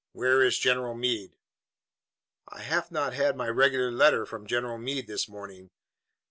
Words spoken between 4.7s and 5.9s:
Meade this morning.